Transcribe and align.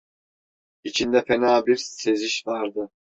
İçinde 0.83 1.23
fena 1.25 1.65
bir 1.67 1.75
seziş 1.75 2.47
vardı. 2.47 2.89